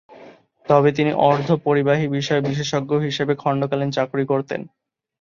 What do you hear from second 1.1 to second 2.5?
অর্ধপরিবাহী বিষয়ে